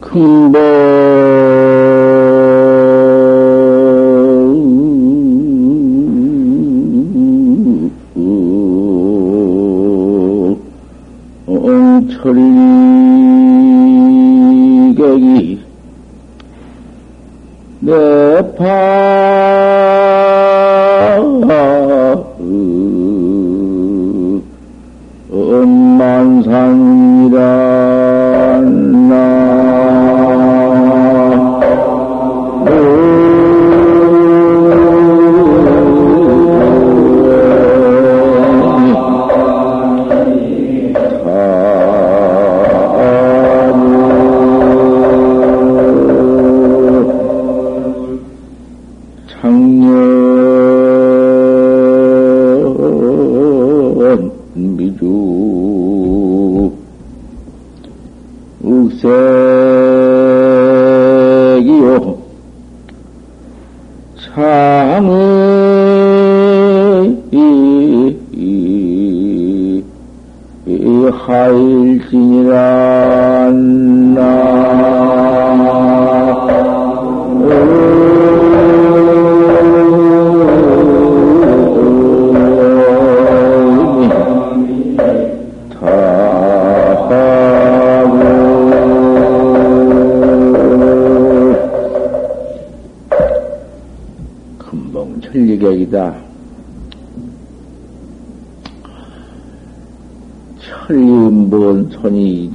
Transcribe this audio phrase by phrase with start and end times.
[0.00, 0.52] 큰
[71.48, 72.48] 천리객이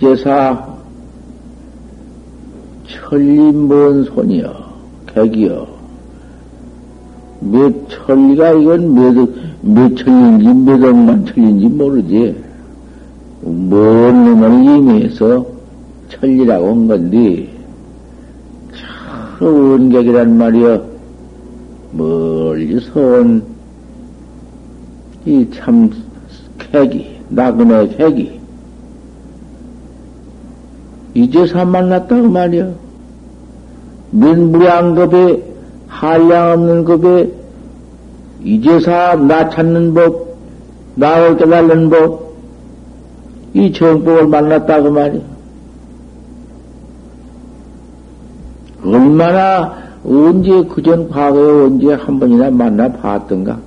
[0.04, 0.68] 손이 이제사
[2.88, 4.54] 천리 먼 손이여
[5.14, 5.68] 객이여.
[7.42, 9.30] 몇 천리가 이건 몇,
[9.62, 12.36] 몇 천리인지 몇 억만 천리인지 모르지.
[13.42, 15.46] 먼 놈을 임해서
[16.10, 17.50] 천리라고 한 건데
[18.74, 20.86] 참 원객이란 말이여
[21.94, 23.54] 멀리서 온
[25.26, 25.90] 이 참
[26.60, 28.40] 객이, 나그네 객이,
[31.14, 32.70] 이제서 만났다고 말이야.
[34.12, 35.44] 민무량급에,
[35.88, 37.32] 한량 없는 급에,
[38.44, 40.36] 이제서 나 찾는 법,
[40.96, 42.34] 나를 깨달는 법,
[43.54, 45.22] 이 정법을 만났다고 말이야.
[48.86, 53.58] 얼마나 언제 그전 과거에 언제 한 번이나 만나 봤던가?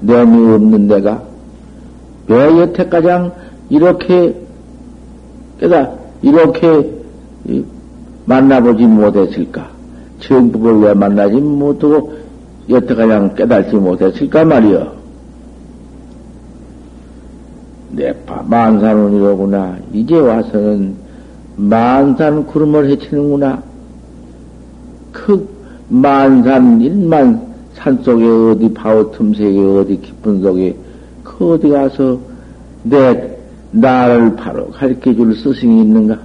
[0.00, 1.22] 내미 없는 내가
[2.28, 3.32] 왜 여태까지
[3.68, 4.34] 이렇게
[5.60, 5.90] 깨다
[6.22, 6.90] 이렇게
[8.24, 9.68] 만나보지 못했을까?
[10.20, 12.12] 정법을 왜 만나지 못하고
[12.68, 14.96] 여태까지 깨달지 못했을까 말이여.
[17.92, 19.76] 내파 만산원이로구나.
[19.92, 20.94] 이제 와서는
[21.56, 23.62] 만산 구름을 헤치는구나.
[25.12, 25.48] 그
[25.88, 27.40] 만산 일만
[27.74, 30.76] 산 속에 어디 바오 틈새에 어디 깊은 속에
[31.22, 32.18] 그 어디 가서
[32.82, 33.35] 내
[33.76, 36.18] 나를 바로 가르쳐 줄 스승이 있는가?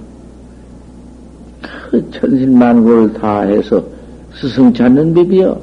[1.90, 3.84] 그 천신만고를 다 해서
[4.34, 5.60] 스승 찾는 법이여.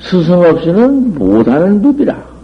[0.00, 2.36] 스승 없이는 못하는 법이라.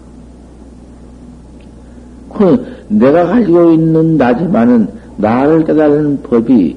[2.34, 6.76] 그 내가 가지고 있는 나지만은 나를 깨달는 법이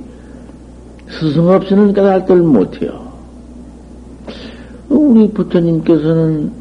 [1.07, 3.05] 스승 없이는 깨달들 못해요.
[4.89, 6.51] 우리 부처님께서는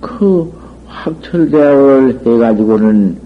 [0.00, 0.52] 그
[1.02, 3.18] 확철대학을 해가지고는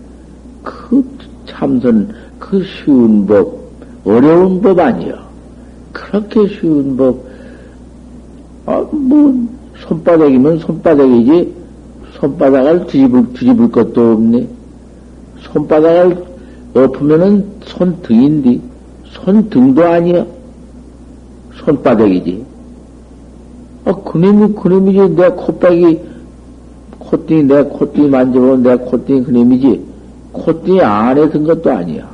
[0.63, 1.05] 그
[1.47, 3.59] 참선, 그 쉬운 법,
[4.05, 5.15] 어려운 법 아니요.
[5.93, 7.25] 그렇게 쉬운 법,
[8.67, 11.55] 아, 뭐, 손바닥이면 손바닥이지,
[12.21, 14.47] 손바닥을 뒤집을, 뒤집을 것도 없네.
[15.41, 16.25] 손바닥을
[16.75, 18.61] 엎으면은 손등인데,
[19.05, 20.27] 손등도 아니야.
[21.65, 22.45] 손바닥이지.
[23.87, 25.17] 아, 그놈이, 그놈이지.
[25.17, 26.10] 내 콧박이,
[27.11, 29.85] 콧등이, 내 콧등이 만져보면 내 콧등이 그놈이지.
[30.33, 32.09] 콧등이 안에 든 것도 아니야.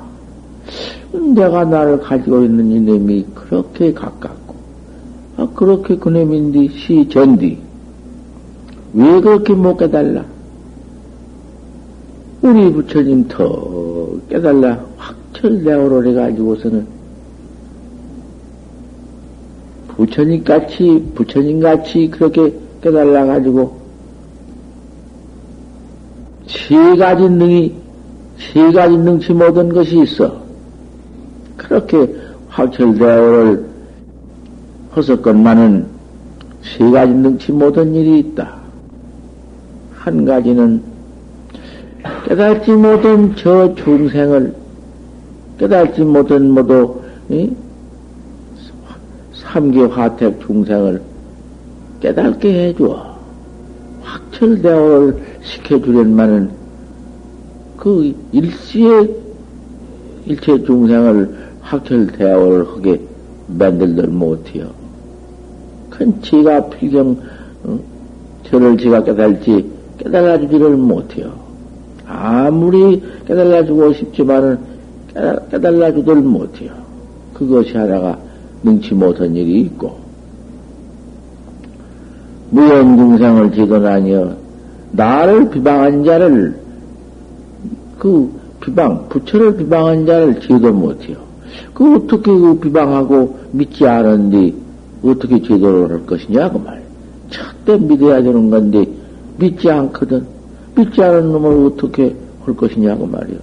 [1.35, 4.55] 내가 나를 가지고 있는 이놈이 그렇게 가깝고,
[5.37, 7.59] 아, 그렇게 그놈인데, 시, 전디.
[8.95, 10.25] 왜 그렇게 못 깨달라?
[12.41, 14.83] 우리 부처님 더 깨달라.
[14.97, 16.87] 확철대오를 해가지고서는
[19.89, 23.76] 부처님 같이, 부처님 같이 그렇게 깨달아가지고,
[26.67, 27.75] 세 가지 능이,
[28.39, 30.43] 세 가지 능치 못한 것이 있어.
[31.57, 32.13] 그렇게
[32.49, 33.65] 확철대오를
[34.97, 35.87] 허석건만은
[36.63, 38.57] 세 가지 능치 못한 일이 있다.
[39.95, 40.83] 한 가지는
[42.27, 44.55] 깨닫지 못한 저 중생을
[45.59, 47.01] 깨닫지 못한 모두
[49.35, 51.01] 삼계 화택 중생을
[52.01, 53.17] 깨닫게 해줘.
[54.03, 56.56] 확철대오를 시켜주련만은
[57.87, 59.09] 그 일시에
[60.27, 63.01] 일체 중생을 확철대오를 하게
[63.47, 64.71] 만들들 못해요.
[65.91, 67.17] 큰 지가 필경
[67.63, 67.79] 어?
[68.43, 71.33] 저를 지가 깨달지 깨달아주지를 못해요.
[72.09, 74.59] 아무리 깨달아주고 싶지만은
[75.53, 76.73] 깨달아주들 못해요.
[77.35, 78.19] 그것이 하나가
[78.65, 79.97] 능치 못한 일이 있고,
[82.51, 84.37] 무연중생을 지도나니여
[84.91, 86.66] 나를 비방한 자를
[87.99, 91.19] 그 비방 부처를 비방한 자를 지도 못해요.
[91.73, 94.53] 그 어떻게 그 비방하고 믿지 않은데
[95.05, 96.83] 어떻게 제도를 할 것이냐 그 말.
[97.31, 98.87] 첫때 믿어야 되는 건데
[99.39, 100.27] 믿지 않거든.
[100.77, 102.15] 믿지 않은 놈을 어떻게
[102.45, 103.39] 할 것이냐고 말이요.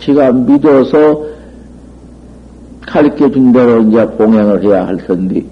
[0.00, 1.24] 지가 믿어서
[2.80, 5.44] 가르쳐 준 대로 이제 봉행을 해야 할 텐데,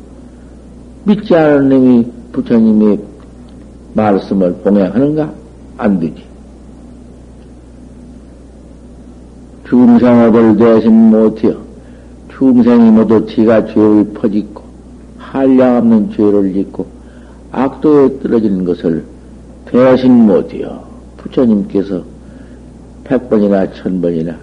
[1.05, 2.99] 믿지 않은 놈이 부처님이
[3.95, 5.33] 말씀을 봉행하는가?
[5.79, 6.30] 안 되지.
[9.71, 11.57] 중생업을 대신 못해요.
[12.37, 14.65] 중생이 모두 지가 죄를 퍼짓고,
[15.17, 16.87] 한량 없는 죄를 짓고,
[17.53, 19.05] 악도에 떨어지는 것을
[19.67, 20.83] 대신 못해요.
[21.19, 22.03] 부처님께서
[23.05, 24.35] 백번이나 천번이나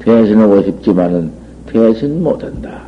[0.00, 1.30] 대신하고 싶지만은
[1.66, 2.82] 대신 못한다.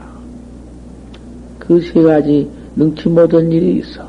[1.58, 4.08] 그 세 가지 능치 못한 일이 있어.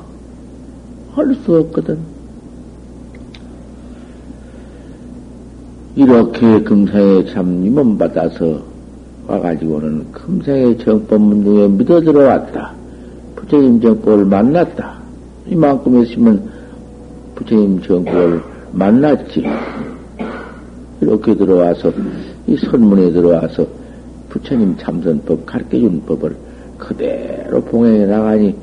[1.13, 1.97] 할 수 없거든.
[5.95, 8.61] 이렇게 금생에 참 임원 받아서
[9.27, 12.73] 와가지고는 금생의 정법문 중에 믿어 들어왔다.
[13.35, 14.99] 부처님 정법을 만났다.
[15.47, 16.49] 이만큼 했으면
[17.35, 18.41] 부처님 정법을
[18.71, 19.45] 만났지.
[21.01, 21.91] 이렇게 들어와서,
[22.47, 23.65] 이 선문에 들어와서
[24.29, 26.35] 부처님 참선법 가르쳐준 법을
[26.77, 28.55] 그대로 봉행해 나가니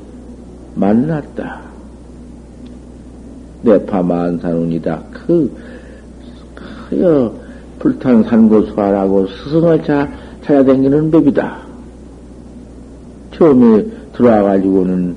[0.75, 1.61] 만났다.
[3.63, 5.03] 내파만산운이다.
[5.11, 5.51] 그,
[6.89, 7.33] 그여
[7.79, 10.07] 불탄 산고수하라고 스승을 차,
[10.43, 11.57] 찾아다니는 법이다.
[13.35, 15.15] 처음에 들어와가지고는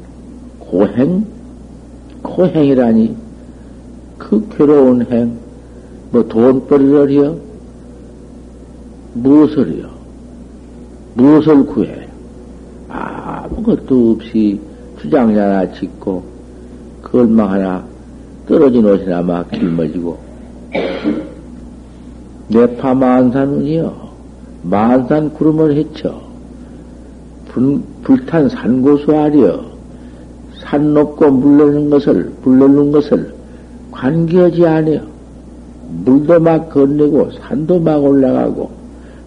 [0.58, 1.24] 고행?
[2.22, 3.16] 고행이라니.
[4.18, 5.38] 그 괴로운 행,
[6.10, 7.36] 뭐 돈벌이를요?
[9.14, 9.88] 무엇을요?
[11.14, 12.06] 무엇을 구해?
[12.88, 14.60] 아무것도 없이
[15.00, 16.22] 주장이 하나 짓고,
[17.02, 17.84] 걸망 하나
[18.46, 20.29] 떨어진 옷이나 막 길머지고,
[22.50, 23.94] 내파 만산은요,
[24.64, 26.20] 만산 구름을 헤쳐,
[27.46, 29.64] 불, 불탄 산고수 아리여,
[30.58, 33.32] 산 높고 물 넣는 것을, 불 넣는 것을
[33.92, 35.02] 관계하지 않아요.
[36.04, 38.70] 물도 막 건네고, 산도 막 올라가고,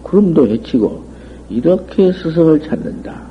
[0.02, 1.02] 구름도 헤치고,
[1.48, 3.22] 이렇게 스승을 찾는다.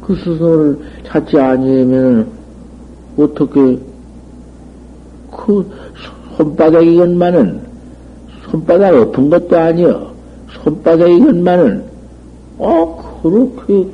[0.00, 2.26] 그 스승을 찾지 아니하면
[3.16, 3.78] 어떻게
[5.30, 5.70] 그
[6.36, 7.73] 손바닥이건만은
[8.54, 10.14] 손바닥 엎은 것도 아니여
[10.62, 11.82] 손바닥이건만은
[12.58, 13.88] 어 그렇게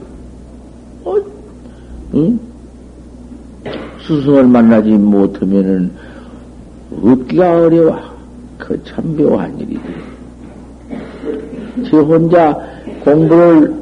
[1.02, 1.16] 어
[2.14, 2.38] 응?
[4.06, 5.90] 스승을 만나지 못하면은
[7.02, 7.98] 얻기가 어려워.
[8.58, 9.80] 그 참 묘한 일이지.
[11.88, 12.58] 지 혼자
[13.02, 13.74] 공부를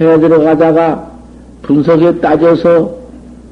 [0.00, 1.10] 해 들어가다가
[1.60, 2.90] 분석에 따져서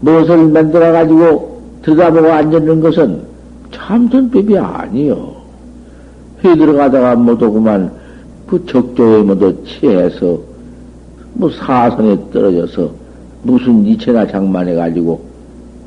[0.00, 3.22] 무엇을 만들어가지고 들여다보고 앉는 것은
[3.70, 5.29] 참선법이 아니요.
[6.44, 7.92] 해 들어가다가 모두 그만
[8.46, 10.38] 그 적조에 모두 취해서
[11.34, 12.90] 뭐 사선에 떨어져서
[13.42, 15.24] 무슨 이체나 장만해가지고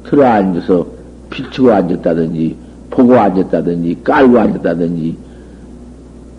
[0.06, 0.86] 들어 앉아서
[1.30, 2.56] 비추고 앉았다든지
[2.90, 5.18] 보고 앉았다든지 깔고 앉았다든지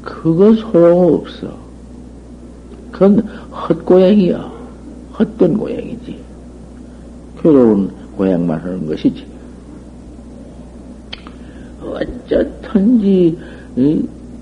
[0.04, 1.48] 그거 소용없어.
[2.92, 4.52] 그건 헛고양이야.
[5.18, 6.18] 헛된 고양이지.
[7.42, 9.24] 괴로운 고향만 하는 것이지.
[11.82, 13.38] 어쩌든지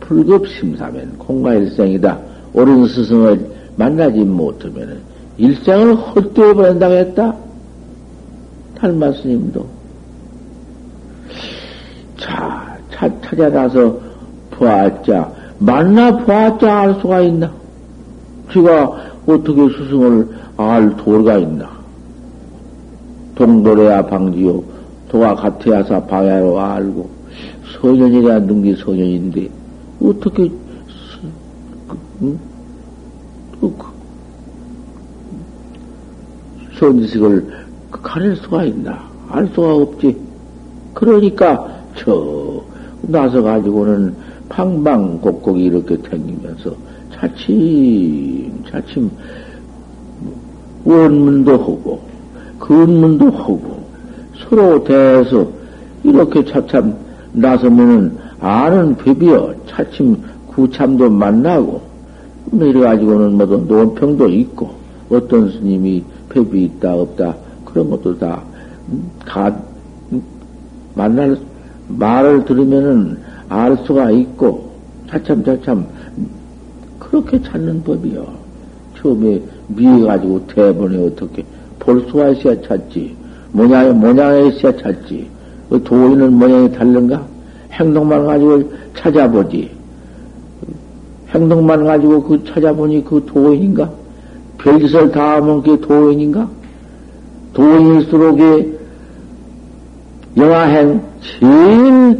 [0.01, 2.19] 불급심사면 공과일생이다.
[2.55, 5.01] 옳은 스승을 만나지 못하면
[5.39, 7.35] 일생을 헛되어 버린다고 했다.
[8.79, 9.67] 달마 스님도.
[12.19, 13.99] 자, 차, 찾아나서
[14.51, 17.51] 보았자, 만나 보았자 알 수가 있나?
[18.53, 21.71] 지가 어떻게 스승을 알 도가 있나?
[23.35, 24.62] 동도래야 방지요.
[25.09, 27.09] 도와 같아야사 방야로 알고.
[27.83, 29.51] 소년이라 능기 소년인데,
[30.01, 30.49] 어떻게,
[32.23, 32.39] 응?
[33.61, 33.75] 그,
[36.79, 37.49] 손지식을
[37.91, 39.05] 가릴 수가 있나?
[39.29, 40.17] 알 수가 없지.
[40.95, 42.62] 그러니까, 저,
[43.03, 44.15] 나서 가지고는
[44.49, 46.73] 방방 곡곡 이렇게 댕기면서
[47.12, 49.11] 차츰, 차츰,
[50.85, 52.01] 원문도 하고,
[52.61, 53.83] 근문도 하고,
[54.39, 55.51] 서로 대해서
[56.05, 56.97] 이렇게 차참
[57.33, 60.17] 나서면은 아는 법이여 차츰
[60.49, 61.81] 구참도 만나고,
[62.53, 64.71] 이래 가지고는 뭐도 논평도 있고,
[65.11, 67.35] 어떤 스님이 법이 있다, 없다,
[67.65, 68.43] 그런 것도 다,
[69.27, 69.55] 다,
[70.95, 71.39] 만날,
[71.89, 74.73] 말을 들으면은 알 수가 있고,
[75.09, 75.87] 차참차참,
[76.99, 78.27] 그렇게 찾는 법이요.
[78.99, 81.45] 처음에 미해 가지고 대본에 어떻게
[81.79, 83.17] 볼 수가 있어야 찾지.
[83.53, 85.29] 모양에, 모양에 있어야 찾지.
[85.73, 87.25] 그 도인은 모양이 다른가?
[87.73, 88.62] 행동만 가지고
[88.95, 89.71] 찾아보지.
[91.31, 93.88] 행동만 가지고 그 찾아보니 그 도인인가?
[94.59, 96.47] 별짓을 다 하면 그게 도인인가?
[97.55, 98.79] 도인일수록에
[100.37, 102.19] 영화행, 제일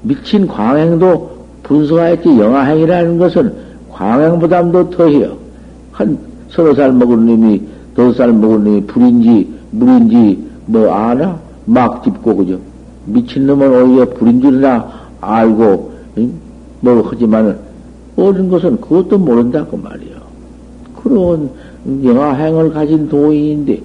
[0.00, 1.30] 미친 광행도
[1.64, 3.52] 분석하였지 영화행이라는 것은
[3.90, 5.36] 광행보담도 더해요.
[5.92, 7.60] 한 서너 살 먹은 놈이
[7.94, 11.47] 다섯 살 먹은 놈이 불인지 물인지 뭐 아나?
[11.68, 12.58] 막 짚고 그죠?
[13.04, 15.92] 미친 놈은 오히려 불인 줄이나 알고
[16.80, 17.58] 뭐 하지만
[18.16, 20.16] 어린 것은 그것도 모른다 그 말이요.
[20.96, 21.50] 그런
[22.02, 23.82] 영화행을 가진 도인인데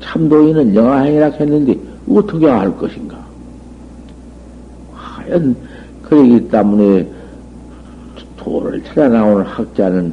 [0.00, 1.76] 참도인은 영화행이라 했는데
[2.08, 3.18] 어떻게 알 것인가?
[4.94, 5.56] 하연
[6.02, 7.08] 그러기 때문에
[8.36, 10.12] 도를 찾아 나오는 학자는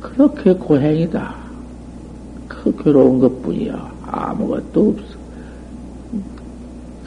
[0.00, 1.34] 그렇게 고행이다.
[2.48, 3.92] 그 괴로운 것 뿐이야.
[4.06, 5.23] 아무것도 없어.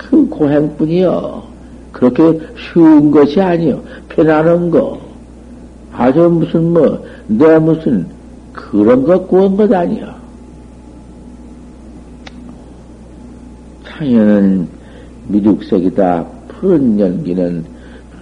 [0.10, 1.48] 그 고행뿐이여.
[1.92, 3.82] 그렇게 쉬운 것이 아니여.
[4.10, 5.00] 편안한 거.
[5.92, 8.06] 아주 무슨 뭐, 내 무슨
[8.54, 10.16] 그런 것 구한 것 아니여.
[13.86, 14.68] 창현은
[15.28, 16.26] 미륵색이다.
[16.48, 17.66] 푸른 연기는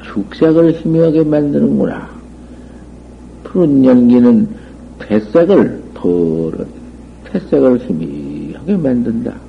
[0.04, 2.10] 죽색을 희미하게 만드는구나.
[3.44, 4.48] 푸른 연기는
[5.00, 6.66] 태색을 푸른
[7.26, 9.45] 태색을 희미하게 만든다.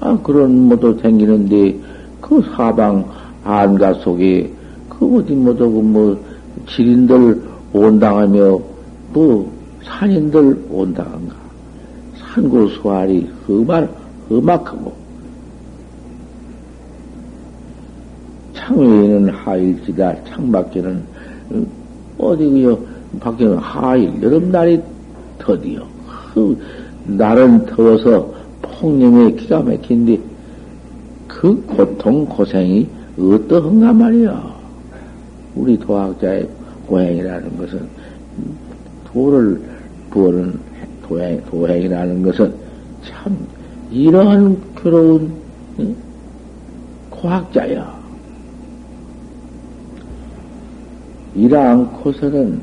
[0.00, 1.76] 아, 그런 모도 생기는데,
[2.20, 3.04] 그 사방
[3.44, 4.50] 안가 속에,
[4.88, 6.18] 그 어디 모두 뭐,
[6.68, 8.58] 지린들 온당하며,
[9.12, 9.52] 뭐,
[9.82, 11.34] 산인들 온당한가.
[12.18, 13.88] 산골수알이 험한,
[14.30, 14.92] 험악하고,
[18.54, 21.02] 창외에는 하일지다, 창밖에는,
[21.50, 21.66] 어,
[22.18, 22.78] 어디, 그요,
[23.18, 24.80] 밖에는 하일, 여름날이
[25.38, 25.86] 더디요.
[26.34, 26.56] 그,
[27.06, 28.37] 날은 더워서
[28.78, 30.20] 폭염에 기가 막힌데,
[31.26, 34.58] 그 고통, 고생이 어떠한가 말이야.
[35.54, 36.48] 우리 도학자의
[36.86, 37.88] 고행이라는 것은,
[39.12, 39.60] 도를
[40.10, 40.58] 부어는
[41.06, 42.54] 도행, 도행이라는 것은
[43.04, 43.36] 참,
[43.90, 45.32] 이러한 괴로운,
[45.80, 45.96] 응?
[47.10, 47.98] 고학자야.
[51.34, 52.60] 이라 않고서는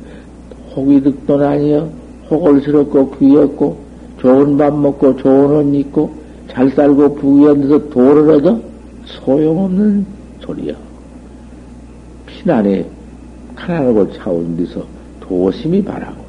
[0.76, 1.90] 득돈 아니여
[2.30, 3.85] 혹을스럽고 귀엽고
[4.20, 6.14] 좋은 밥 먹고 좋은 옷 입고
[6.50, 8.60] 잘 살고 부귀한데서 도를 얻어
[9.06, 10.06] 소용없는
[10.42, 10.74] 소리야.
[12.26, 12.86] 피난에
[13.56, 14.86] 가난하고 차온 데서
[15.20, 16.24] 도심이 바라고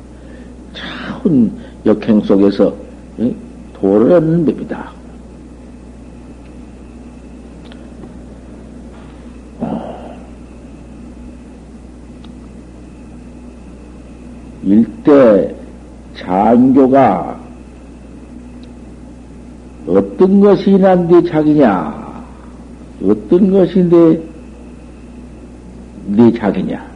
[0.74, 1.52] 차운
[1.84, 2.74] 역행 속에서
[3.74, 4.96] 도를 얻는 법이다.
[14.64, 15.54] 일대
[16.16, 17.35] 장교가
[19.96, 22.06] 어떤 것이 난데 자기냐?
[23.02, 24.20] 어떤 것인데
[26.08, 26.86] 네 자기냐?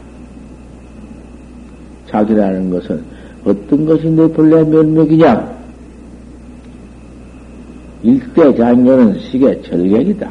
[2.09, 3.03] 자기라는 것은
[3.43, 5.61] 어떤 것인데 본래 면목이냐?
[8.03, 10.29] 일대 장교는 시계 절객이다.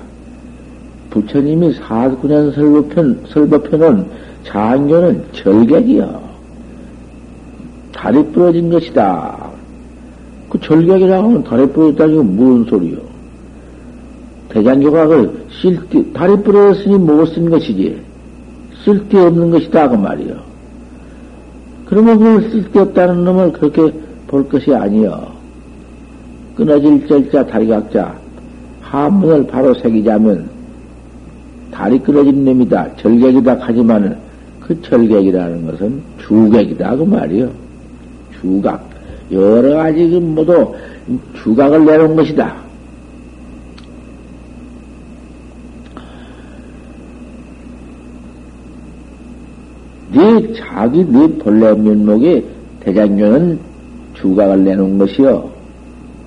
[1.11, 4.07] 부처님이 사구년 설법편, 설법편은
[4.45, 6.31] 장교는 절객이요.
[7.93, 9.40] 다리 부러진 것이다.
[10.61, 12.99] 그 절격이라고 하면 다리 부러졌다는 건 무슨 소리요?
[14.51, 18.01] 대장교가 그 쓸데, 다리 부러졌으니 못 쓴 것이지.
[18.85, 19.89] 쓸데없는 것이다.
[19.89, 20.37] 그 말이요.
[21.87, 23.93] 그러면 그걸 쓸데없다는 놈을 그렇게
[24.27, 25.29] 볼 것이 아니요.
[26.57, 28.15] 끊어질 절자 다리각자
[28.81, 30.49] 한문을 바로 새기자면
[31.71, 32.97] 다리 끊어진 놈이다.
[32.97, 33.57] 절객이다.
[33.61, 34.19] 하지만
[34.61, 36.97] 그 절객이라는 것은 주객이다.
[36.97, 37.51] 그 말이요.
[38.41, 38.90] 주각,
[39.31, 40.75] 여러 가지 그 모두
[41.43, 42.55] 주각을 내놓은 것이다.
[50.13, 52.45] 네 자기 네 본래 면목에
[52.81, 53.59] 대장교는
[54.15, 55.51] 주각을 내놓은 것이요.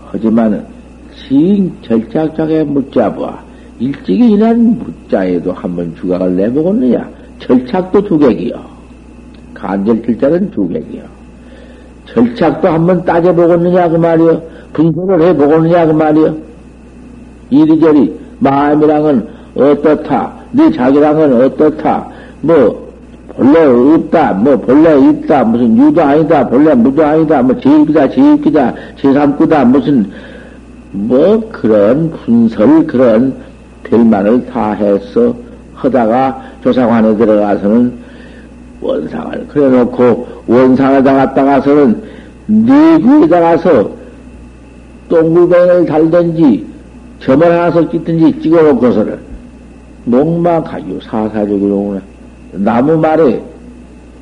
[0.05, 0.65] 하지만
[1.13, 3.43] 시 절착적에 묻자봐
[3.79, 7.09] 일찍이 일한 묻자에도 한번 주각을 내보겠느냐?
[7.39, 8.63] 절착도 주객이요.
[9.53, 11.22] 간절길자는 주객이요.
[12.13, 14.41] 절착도 한번 따져보겠느냐 그 말이요.
[14.73, 16.35] 분석을 해보겠느냐 그 말이요.
[17.49, 20.31] 이리저리 마음이랑은 어떻다.
[20.51, 22.07] 네 자기랑은 어떻다.
[22.41, 22.83] 뭐
[23.35, 24.33] 본래 없다.
[24.33, 25.43] 뭐 본래 있다.
[25.43, 26.47] 무슨 유도 아니다.
[26.47, 27.41] 본래 무도 아니다.
[27.41, 28.09] 뭐 제입이다.
[28.09, 28.73] 제입기다.
[28.99, 29.65] 제삼구다.
[29.65, 30.11] 무슨
[30.91, 33.33] 뭐 그런 분설 그런
[33.83, 35.35] 별만을 다 해서
[35.73, 38.02] 하다가 조상관에 들어가서는
[38.83, 42.01] 원상을 그래놓고 원상에다 갔다가서는
[42.47, 43.89] 내구에다 가서
[45.09, 46.65] 똥굴뱅이를 달든지
[47.19, 49.17] 점을 하나서 끼든지 찍어놓고서는
[50.05, 51.99] 목마 가요 사사적으로
[52.51, 53.41] 나무 말에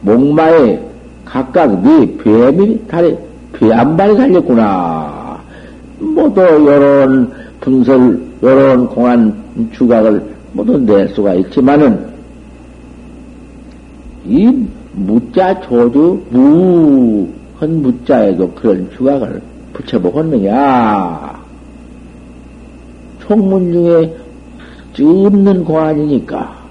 [0.02, 0.80] 목마에
[1.26, 3.18] 각각 네 뱀이 달에
[3.54, 5.40] 뱀 발이 달렸구나.
[6.00, 9.34] 모두 요런 분설 요런 공안
[9.72, 10.22] 주각을
[10.54, 12.11] 모두 낼 수가 있지만은
[14.26, 19.42] 이 무자 조주 무한 무자에도 그런 주각을
[19.74, 21.42] 붙여보겠느냐?
[23.20, 24.16] 총문 중에
[25.00, 26.62] 없는 공안이니까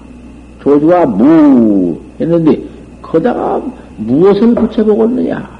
[0.61, 2.61] 조주가 무 했는데
[3.01, 3.61] 거다가
[3.97, 5.59] 무엇을 붙여보겠느냐?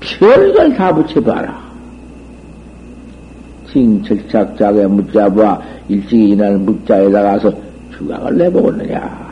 [0.00, 1.70] 별걸 다 붙여봐라.
[3.70, 7.52] 징철착작의 무자와 일찍이 이날 무자에 다가서
[7.96, 9.29] 주각을 내보겠느냐.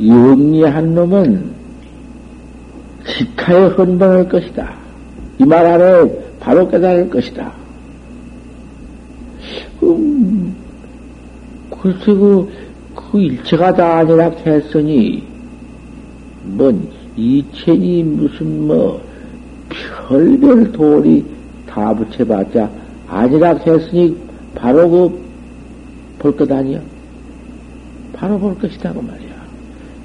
[0.00, 1.52] 영리한 놈은
[3.06, 4.74] 직하에 헌방할 것이다.
[5.38, 7.52] 이 말 안에 바로 깨달을 것이다.
[9.82, 10.54] 음,
[11.70, 12.48] 글쎄, 그,
[12.94, 15.22] 그 일체가 다 아니라 했으니,
[16.44, 19.00] 뭔, 이체니 무슨 뭐,
[20.08, 21.24] 별별 돌이
[21.66, 22.70] 다 붙여봤자
[23.08, 24.16] 아니라 했으니
[24.54, 25.24] 바로 그
[26.18, 26.80] 볼 것 아니야.
[28.14, 29.23] 바로 볼 것이다 그 말이야.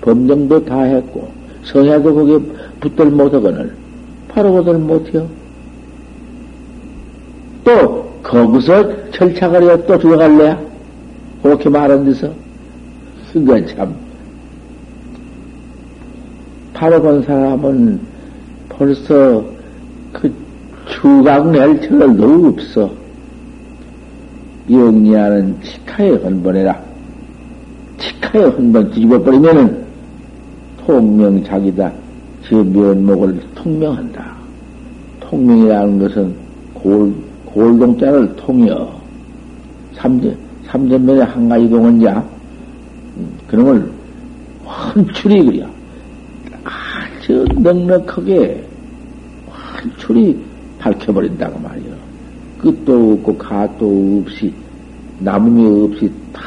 [0.09, 1.29] 범정도 다 했고
[1.63, 2.39] 성야도 거기에
[2.79, 3.71] 붙들 못하거늘
[4.27, 5.27] 바로 거들 못해요.
[7.63, 10.59] 또 거기서 철착을 해야 또 들어갈래야?
[11.43, 12.31] 그렇게 말한 데서
[13.31, 13.95] 그건 참
[16.73, 17.99] 바로 본 사람은
[18.69, 19.45] 벌써
[20.13, 20.33] 그
[20.87, 22.89] 추각 낼 털도 없어.
[24.69, 26.79] 영리하는 치카에 헌번해라.
[27.99, 29.78] 치카에 헌번 뒤집어 버리면은
[30.89, 31.91] 통명작이다.
[32.47, 34.35] 저 면목을 통명한다.
[35.19, 36.35] 통명이라는 것은
[36.73, 37.13] 골,
[37.45, 38.99] 골동자를 통여.
[39.93, 42.25] 삼전, 삼전면에 한 가지 동원자.
[43.17, 43.91] 음, 그런 걸
[44.65, 45.67] 환출이 그려.
[46.63, 48.65] 아주 넉넉하게
[49.47, 50.39] 환출이
[50.79, 51.93] 밝혀버린다고 말이요.
[52.57, 54.51] 끝도 없고 가도 없이
[55.19, 56.43] 남음이 없이 탁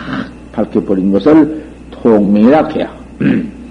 [0.51, 2.93] 밝혀버린 것을 통명이라 해야.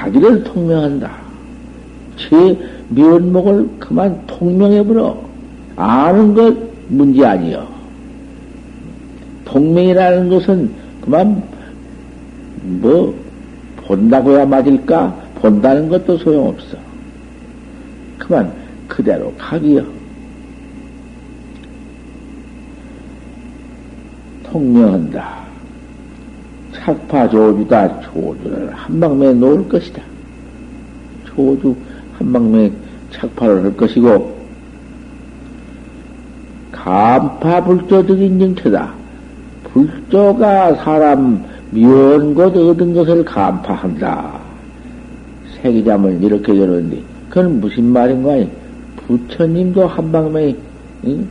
[0.00, 1.10] 자기를 통명한다.
[2.16, 2.58] 제
[2.88, 5.14] 면목을 그만 통명해버려.
[5.76, 6.56] 아는 것
[6.88, 7.68] 문제 아니요.
[9.44, 10.70] 통명이라는 것은
[11.02, 11.42] 그만
[12.62, 13.14] 뭐
[13.84, 15.14] 본다고야 맞을까?
[15.36, 16.78] 본다는 것도 소용없어.
[18.18, 18.50] 그만
[18.88, 19.84] 그대로 가기요.
[24.44, 25.49] 통명한다.
[26.80, 28.00] 착파 조주다.
[28.00, 30.02] 조주를 한 방매에 놓을 것이다.
[31.26, 31.76] 조주
[32.18, 32.70] 한 방매에
[33.12, 34.40] 착파를 할 것이고,
[36.72, 38.92] 감파 불조적인 정체다.
[39.64, 44.40] 불조가 사람 미운 것 얻은 것을 감파한다.
[45.62, 48.50] 세기자을 이렇게 되는데, 그건 무슨 말인가?
[49.06, 50.56] 부처님도 한 방에,
[51.04, 51.28] 응?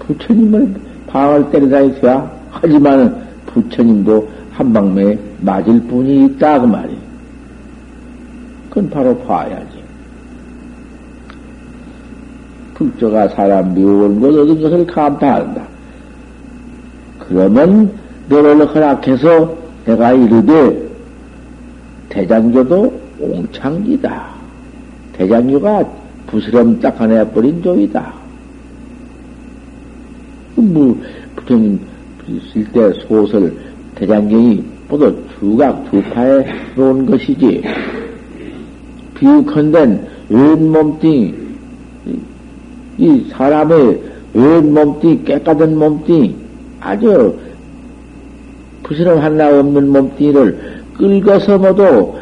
[0.00, 0.74] 부처님을
[1.06, 2.30] 방을 때리다 했어야.
[2.50, 6.60] 하지만 부처님도 한 방에 맞을 뿐이 있다.
[6.60, 6.96] 그 말이.
[8.68, 9.80] 그건 바로 봐야지.
[12.74, 15.62] 불조가 사람 미운 것 얻은 것을 감파한다.
[17.18, 17.92] 그러면
[18.28, 20.88] 너를 허락해서 내가 이르되
[22.08, 24.28] 대장교도 옹창기다.
[25.12, 25.84] 대장교가
[26.26, 28.14] 부스럼 닦아내버린 조이다.
[30.56, 31.00] 뭐,
[31.36, 31.80] 부처님
[32.72, 33.52] 때 소설
[33.94, 36.44] 대장경이 모두 두각 두파에
[36.76, 37.62] 놓은 것이지.
[39.14, 41.34] 비유컨대 왼몸뚱이,
[42.98, 46.34] 이 사람의 왼몸뚱이, 깨끗한 몸뚱이,
[46.80, 47.36] 아주
[48.82, 52.14] 부스럼 하나 없는 몸뚱이를 끌어서 모두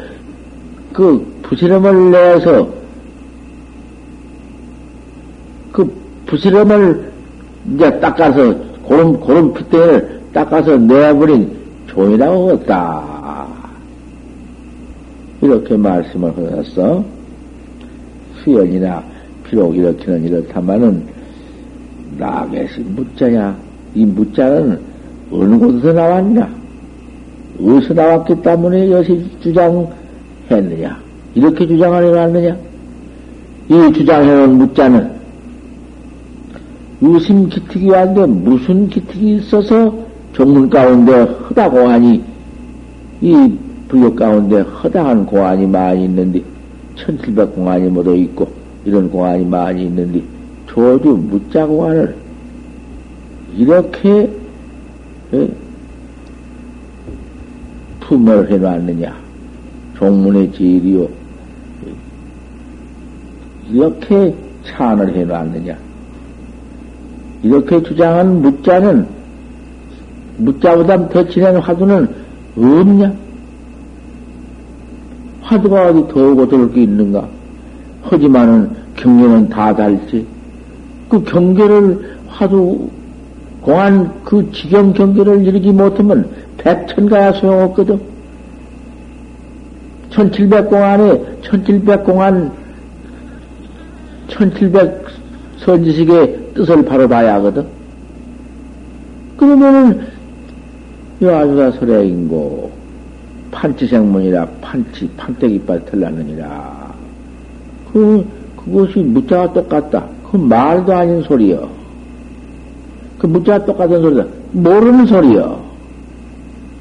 [0.93, 2.69] 그 부스럼을 내서
[5.71, 5.91] 그
[6.25, 7.11] 부스럼을
[7.73, 11.47] 이제 닦아서 고름 고름 핏대를 닦아서 내버린
[11.85, 13.47] 종이라고 했다.
[15.43, 17.05] 이렇게 말씀을 하셨어.
[18.43, 19.03] 수연이나
[19.43, 21.03] 비록 이렇게는 이렇다마는
[22.17, 23.55] 나겟이 무자냐?
[23.93, 24.79] 이 무자는
[25.31, 26.49] 어느 곳에서 나왔냐?
[27.61, 30.99] 어디서 나왔기 때문에 이것이 주장했느냐?
[31.35, 32.57] 이렇게 주장을 해놨느냐?
[33.69, 35.18] 이 주장해놓은 무자는
[37.01, 39.93] 유심 기특이 왔는데 무슨 기특이 있어서
[40.33, 42.21] 종문 가운데 허다 고 하니?
[43.21, 43.57] 이
[43.87, 46.41] 부역 가운데 허다한 공안이 많이 있는데
[46.95, 48.49] 천칠백 공안이 모두 있고
[48.85, 50.21] 이런 공안이 많이 있는데
[50.67, 52.15] 조주 무자 공안을
[53.57, 54.29] 이렇게
[55.33, 55.49] 예?
[58.01, 59.15] 품을 해놨느냐?
[59.97, 61.07] 종문의 제일이요.
[63.71, 64.33] 이렇게
[64.65, 65.88] 찬을 해놨느냐
[67.43, 69.07] 이렇게 주장한 무자는
[70.37, 72.09] 무자보다 더 진한 화두는
[72.55, 73.13] 없냐?
[75.41, 77.27] 화두가 어디 더 오고 들을 게 있는가?
[78.03, 80.25] 하지만은 경계는 다 달지.
[81.07, 82.89] 그 경계를 화두
[83.61, 87.99] 공안 그 지경 경계를 이루지 못하면 백천가야 소용없거든.
[90.11, 92.51] 천칠백 공안에 천칠백 공안
[94.27, 95.05] 천칠백
[95.57, 97.65] 선지식의 뜻을 바로 봐야 하거든.
[99.37, 100.01] 그러면은
[101.21, 102.69] 여아주가 설해인고
[103.51, 106.93] 판치생문이라 판치 판때기빨 털났느니라.
[107.93, 108.25] 그
[108.57, 110.05] 그것이 무자가 똑같다.
[110.29, 111.69] 그 말도 아닌 소리여.
[113.17, 114.25] 그 무자가 똑같은 소리다.
[114.51, 115.63] 모르는 소리여.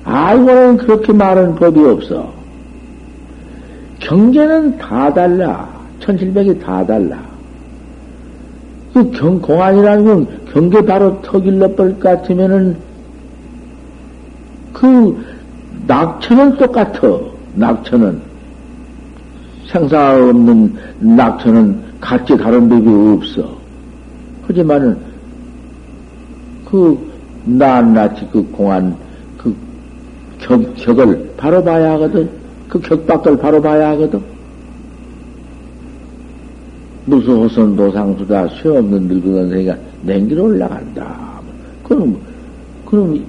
[0.03, 2.33] 알고는 그렇게 말하는 법이 없어.
[4.01, 5.69] 경계는 다 달라.
[6.01, 7.38] 천칠백이 다 달라.
[8.99, 12.77] 그 경, 공안이라는 건 경계 바로 터길러 것 같으면은
[14.73, 15.25] 그
[15.87, 17.21] 낙천은 똑같아.
[17.55, 18.21] 낙천은.
[19.69, 23.57] 생사 없는 낙천은 같이 다른 법이 없어.
[24.49, 24.99] 하지만은
[26.69, 26.99] 그
[27.45, 28.97] 낱낱이 그 공안
[29.37, 29.55] 그
[30.41, 32.29] 격, 격을 바로 봐야 하거든.
[32.69, 34.21] 그 격밖을 바로 봐야 하거든.
[37.09, 41.17] 무수호선 도상수다 쇠없는 늙은 선생이가 냉기로 올라간다.
[41.83, 42.17] 그럼,
[42.85, 43.25] 그럼,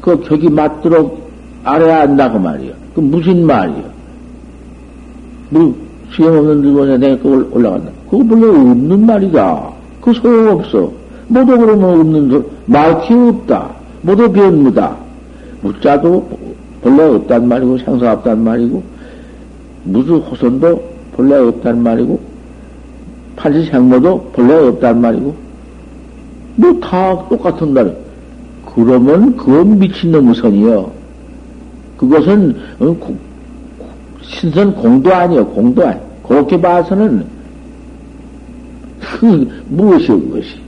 [0.00, 1.30] 그 격이 맞도록
[1.62, 2.72] 알아야 한다고 말이야.
[2.94, 3.84] 그 무슨 말이야.
[5.50, 5.74] 뭐,
[6.10, 7.92] 수염없는 늙은 선생이 그걸 올라간다.
[8.10, 9.70] 그거 별로 없는 말이다.
[10.00, 10.92] 그 소용없어.
[11.28, 13.70] 모두 그러면 없는 말기 없다.
[14.02, 14.96] 모두 변무다.
[15.62, 16.28] 무자도
[16.82, 18.82] 본래 없단 말이고, 생사 없단 말이고,
[19.84, 22.20] 무수 호선도 본래 없단 말이고,
[23.36, 25.34] 판시생모도 본래 없단 말이고,
[26.56, 27.96] 뭐 다 똑같은 날.
[28.74, 30.90] 그러면 그건 미친놈의 선이요.
[31.96, 32.96] 그것은 어,
[34.22, 36.00] 신선 공도 아니요, 공도 아니.
[36.22, 37.24] 그렇게 봐서는
[39.00, 40.60] 그 무엇이요, 그것이.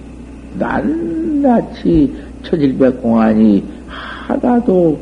[0.58, 4.98] 낱낱이 천일백 공안이 하나도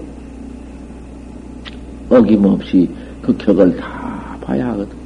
[2.10, 2.88] 어김없이
[3.22, 4.99] 그 격을 다 봐야 하거든.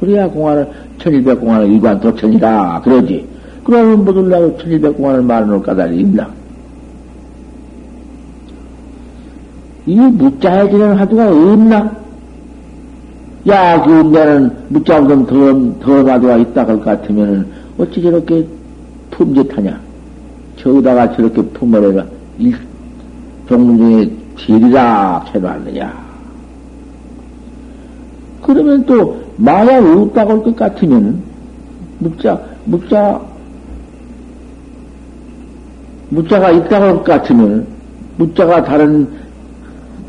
[0.00, 0.66] 그래야 공안을,
[0.98, 2.80] 천일백 공안을 일관 도천이다.
[2.82, 3.26] 그러지.
[3.62, 6.28] 그러면 뭐들라고 천일백 공안을 말하는 까닭이 있나?
[9.86, 12.00] 이 무자해지는 화두가 없나?
[13.48, 17.46] 야, 그 내는 무자보다 더, 더 화두가 있다 할것 같으면은
[17.78, 18.46] 어찌 저렇게
[19.10, 19.78] 품짓하냐?
[20.56, 22.04] 저기다가 저렇게 품어내가
[22.38, 22.54] 일,
[23.48, 26.10] 종문 중에 질이라 해놨느냐?
[28.42, 31.22] 그러면 또 마야 없다고 할 것 같으면
[31.98, 33.20] 묵자 묵자
[36.10, 37.66] 묵자가 있다고 할 것 같으면
[38.18, 39.08] 묵자가 다른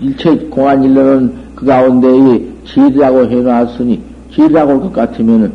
[0.01, 4.01] 일체 공안 일러는 그 가운데에 질이라고 해놨으니
[4.33, 5.51] 질이라고 할 것 같으면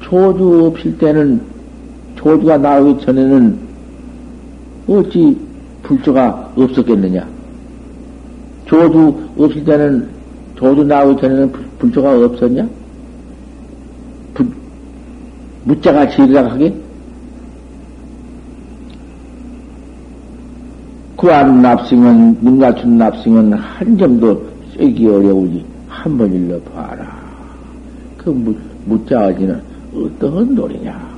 [0.00, 1.40] 조주 없을 때는
[2.16, 3.58] 조주가 나오기 전에는
[4.88, 5.36] 어찌
[5.82, 7.26] 불조가 없었겠느냐?
[8.66, 10.08] 조주 없을 때는
[10.56, 12.79] 조주 나오기 전에는 불조가 없었냐?
[15.64, 16.74] 부, 무자가 질이라고 하게?
[21.16, 24.42] 구한 납승은, 눈 갖춘 납승은 한 점도
[24.78, 27.20] 쐐기 어려우니 한 번 일러 봐라.
[28.16, 28.54] 그 무,
[28.86, 29.60] 무자어지는
[29.94, 31.10] 어떠한 노래냐?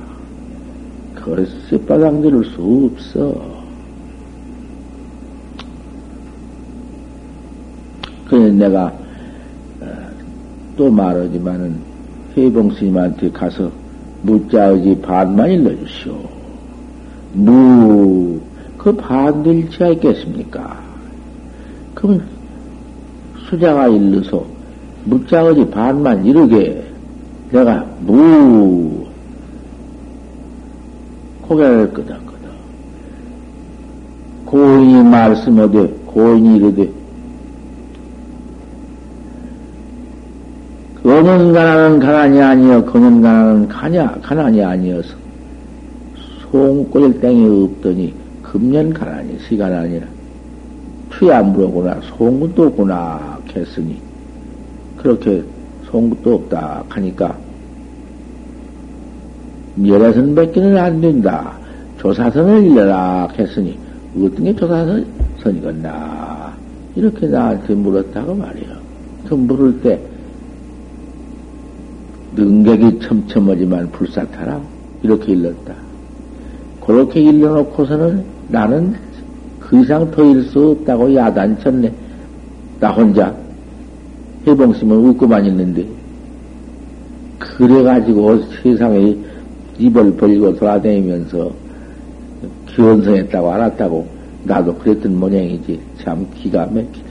[1.15, 3.53] 그래서 바닥 내릴 수 없어.
[8.27, 8.87] 그래 내가
[9.79, 9.85] 어,
[10.75, 11.77] 또 말하지만은
[12.35, 13.71] 해봉 스님한테 가서
[14.23, 16.17] 무자의지 반만 일러주시오.
[17.33, 18.39] 무,
[18.77, 20.81] 그 반들지가 있겠습니까?
[21.93, 22.21] 그럼
[23.49, 24.45] 수자가 일러서
[25.05, 26.83] 무자의지 반만 이르게
[27.51, 29.05] 내가 무,
[31.41, 32.51] 고개를 끄덕끄덕.
[34.45, 37.02] 고인이 말씀하되, 고인이 이르되,
[41.13, 45.15] 어느 가난은 가난이 아니여, 그는 가난은 가냐, 가난이 아니어서,
[46.51, 50.07] 송골 땡이 없더니, 금년 가난이, 시간 아니라,
[51.11, 54.01] 투야물어구나, 송구도 없구나, 했으니,
[54.97, 55.43] 그렇게
[55.91, 57.37] 송구도 없다 하니까,
[59.85, 61.59] 열애선 뺏기는 안 된다.
[61.99, 63.77] 조사선을 일러라 했으니,
[64.17, 66.53] 어떤 게 조사선이겠나.
[66.95, 68.73] 이렇게 나한테 물었다고 말이요.
[69.27, 69.99] 그 물을 때,
[72.35, 74.59] 능객이 첨첨하지만 불사타라.
[75.03, 75.73] 이렇게 일렀다.
[76.85, 78.95] 그렇게 일러놓고서는 나는
[79.59, 81.91] 그 이상 더 일 수 없다고 야단쳤네.
[82.79, 83.33] 나 혼자
[84.47, 85.85] 해봉심을 웃고만 있는데.
[87.39, 89.15] 그래가지고 세상에
[89.77, 91.51] 입을 벌리고 돌아다니면서
[92.67, 94.07] 기원성했다고 알았다고
[94.45, 95.79] 나도 그랬던 모양이지.
[96.03, 97.03] 참 기가 막히지.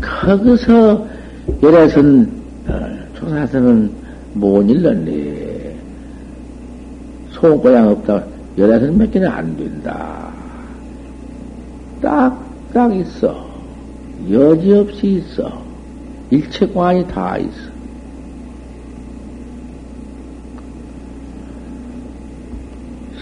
[0.00, 1.06] 거기서
[1.62, 2.30] 열애선,
[2.68, 3.90] 어, 조사선은
[4.34, 5.76] 못 일렀네.
[7.30, 8.24] 소고양 없다.
[8.56, 10.28] 열애선 몇 개는 안 된다.
[12.00, 12.38] 딱,
[12.72, 13.48] 딱 있어.
[14.30, 15.62] 여지없이 있어.
[16.30, 17.78] 일체관이 다 있어.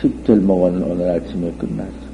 [0.00, 2.05] 십절목은 오늘 아침에 끝났어.